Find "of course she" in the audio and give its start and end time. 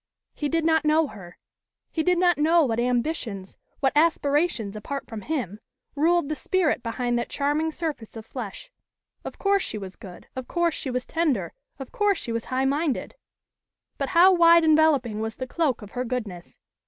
9.23-9.77, 10.35-10.89, 11.77-12.31